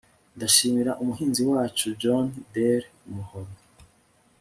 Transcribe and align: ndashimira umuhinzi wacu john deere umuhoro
ndashimira 0.35 0.91
umuhinzi 1.01 1.43
wacu 1.51 1.85
john 2.01 2.25
deere 2.53 2.87
umuhoro 3.09 3.51